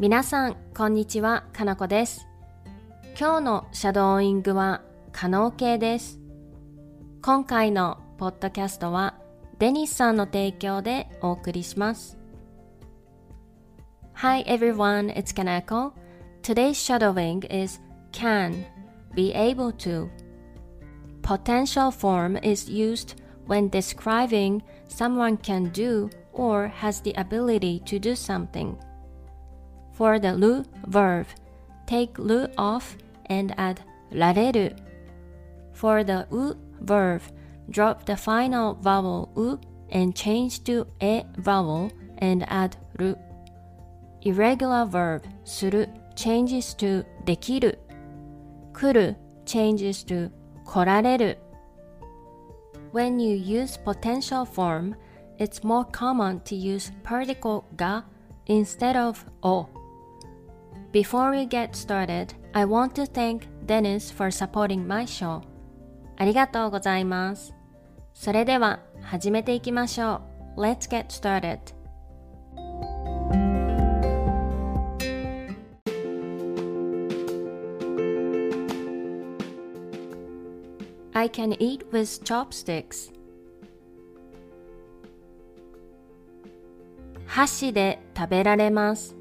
[0.00, 2.26] 皆さん、こんにちは、かなこです。
[3.18, 4.82] 今日のシャドーイングは
[5.12, 6.20] 可能形です。
[7.22, 9.14] 今回のポッドキャストは
[9.58, 12.18] デニスさんの提供でお送りします。
[14.14, 15.92] Hi everyone, it's Kanako.
[16.42, 17.80] Today's shadowing is
[18.12, 18.64] can,
[19.14, 20.08] be able to.
[21.22, 23.16] Potential form is used
[23.48, 28.76] when describing someone can do or has the ability to do something.
[29.92, 31.26] For the lu verb,
[31.86, 32.96] take lu off
[33.28, 33.80] and add
[34.12, 34.76] られる
[35.72, 37.22] For the u verb,
[37.70, 39.58] drop the final vowel u
[39.90, 43.16] and change to a vowel and add る
[44.22, 47.78] Irregular verb する changes to できる
[48.72, 50.30] 来る changes to
[50.64, 51.38] 来られる
[52.92, 54.94] When you use potential form,
[55.38, 58.04] it's more common to use particle が
[58.46, 59.68] instead of を
[60.92, 65.42] Before we get started, I want to thank Dennis for supporting my show.
[66.16, 67.54] ありがとうございます。
[68.14, 70.22] それでは始めていきましょ
[70.56, 70.60] う。
[70.60, 71.58] Let's get started.
[81.12, 83.12] I can eat with chopsticks.
[87.26, 89.16] 箸で食べられます。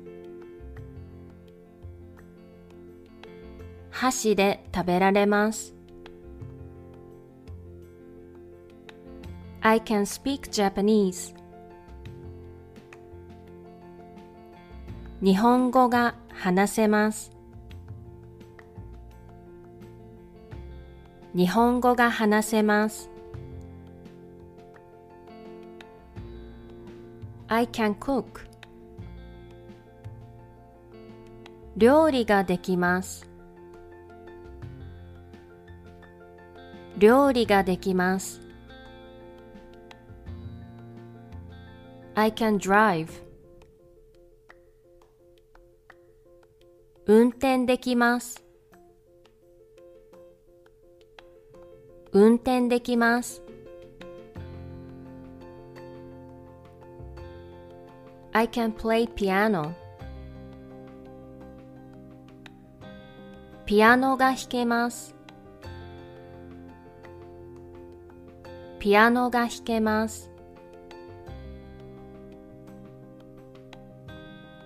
[4.01, 5.75] 箸で食べられます。
[9.61, 11.34] I can speak Japanese.
[15.21, 17.31] 日本語が話せます。
[21.34, 23.11] 日本語が話せます。
[27.48, 28.25] I can cook.
[31.77, 33.30] 料理ができます。
[37.00, 38.43] 料理ができます。
[42.15, 43.09] I can drive.
[47.06, 48.44] 運転できます。
[52.12, 53.43] 運転できます。
[58.33, 59.72] I can play piano.
[63.65, 65.19] ピアノが弾けます。
[68.80, 70.30] ピアノが弾けます。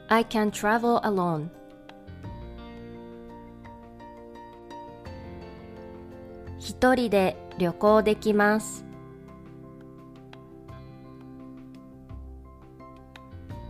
[0.08, 1.48] I can travel alone.
[6.60, 8.84] 一人で旅行できます。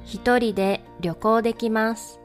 [0.04, 2.20] 一人で旅行できます。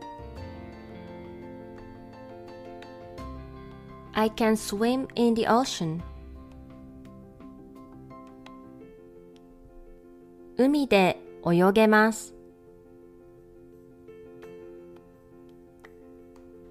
[4.11, 6.01] I can swim in the ocean.
[10.61, 11.17] 海で
[11.49, 12.35] 泳げます。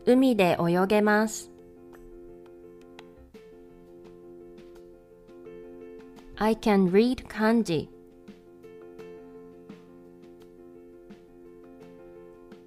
[0.05, 1.51] 海で泳げます。
[6.37, 7.89] I can read kanji.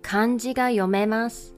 [0.01, 1.53] 漢字が読めます。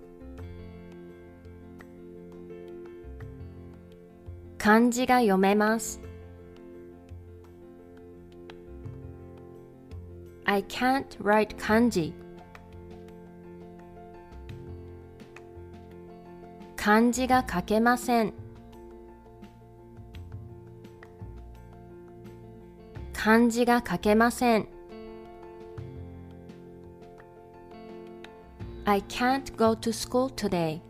[4.57, 6.02] 漢字が読めます。
[10.53, 12.14] I can't write kanji.
[16.75, 18.34] 漢字が書けません。
[23.14, 24.68] 漢字が書けません。
[28.85, 30.81] I can't go to school today.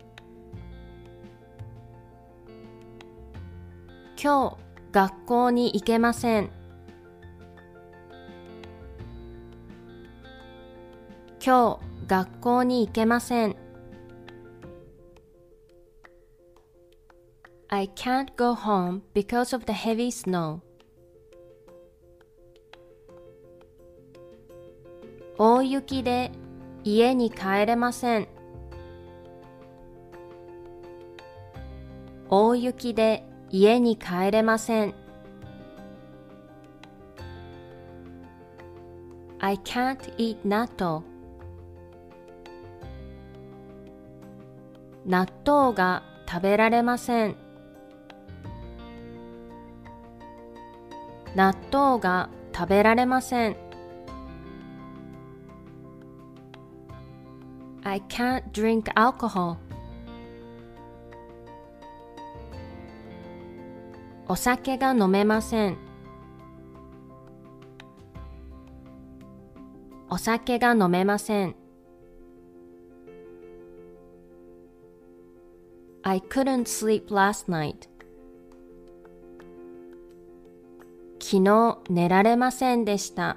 [4.22, 4.56] 今日
[4.92, 6.63] 学校に行けません。
[11.46, 13.54] 今日学校に行けません。
[17.68, 20.60] I can't go home because of the heavy snow.
[25.36, 26.32] 大雪で
[26.82, 28.28] 家に帰れません。
[32.30, 34.94] 大雪で家に帰れません。
[39.40, 40.66] I can't eat 納
[45.06, 47.36] 納豆が食べられません。
[51.34, 53.56] 納豆が食べられません。
[57.82, 59.56] I can't drink alcohol.
[64.26, 65.76] お酒が飲めません。
[70.08, 71.63] お酒が飲めません。
[76.14, 77.88] I couldn't sleep last night.
[81.18, 83.36] 昨日寝られませんでした。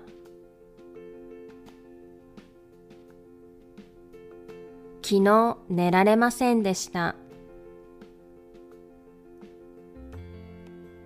[5.01, 7.15] 昨日寝られませんでした。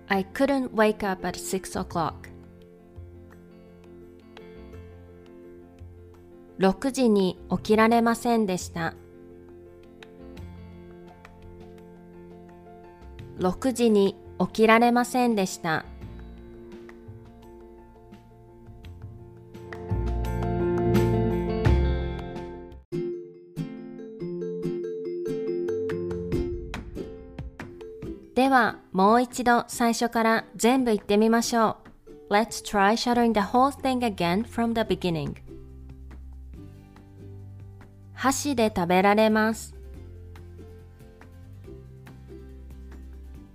[0.08, 2.12] I couldn't wake up at six o'clock.
[6.58, 8.94] 6時に起きられませんでした。
[13.42, 15.84] 6時に起きられませんでした。
[28.36, 31.78] では、もう一度最初から全部言ってみましょ
[32.30, 32.32] う。
[32.32, 35.34] Let's try shadowing the whole thing again from the beginning.
[38.14, 39.81] 箸で食べられます。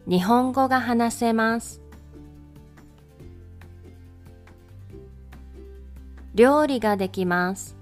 [0.09, 1.81] 日本語が話せます。
[6.33, 7.75] 料理ができます。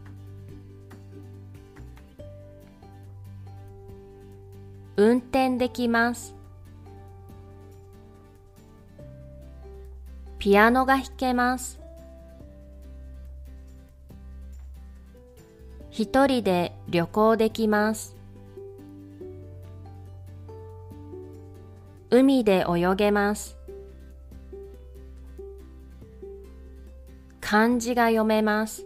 [4.98, 6.33] 運転できます。
[10.39, 11.80] ピアノが弾けます。
[15.92, 18.16] 一人で旅行できます。
[22.18, 23.58] 海で泳げます。
[27.42, 28.86] 漢字が読めます。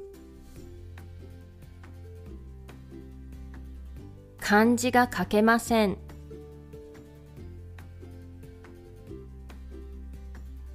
[4.39, 5.99] 漢字が書けません。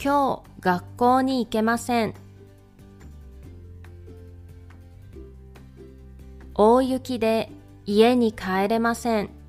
[0.00, 2.14] 今日学校に行けません。
[6.54, 7.50] 大雪で
[7.84, 9.43] 家に帰れません。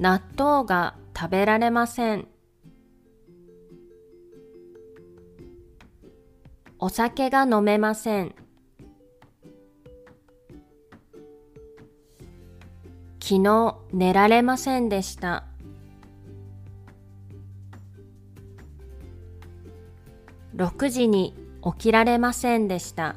[0.00, 2.26] 納豆が食べられません。
[6.78, 8.34] お酒が飲めません。
[13.22, 15.44] 昨日寝られませんでした。
[20.56, 23.16] 6時に起きられませんでした。